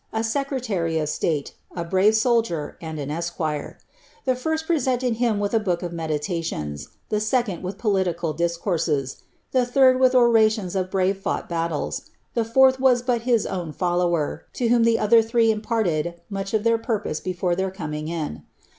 [0.23, 1.43] »secretary of stale,
[1.75, 3.77] a brave soldier, and an esquire.
[4.25, 9.17] The first preseuieJ him with a book of meditations, the second with political disc.mnfj.
[9.53, 14.47] ihe third with orations of brave fought baltles, the fourth was bul his own follower,
[14.53, 17.35] to whom the other three imparted much of their purpi.>se BLIIABBTH.
[17.35, 18.41] 189 before their coming in.